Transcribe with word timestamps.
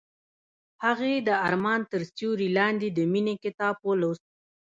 هغې 0.85 1.13
د 1.27 1.29
آرمان 1.47 1.81
تر 1.91 2.01
سیوري 2.15 2.47
لاندې 2.57 2.87
د 2.97 2.99
مینې 3.11 3.35
کتاب 3.43 3.75
ولوست. 3.87 4.25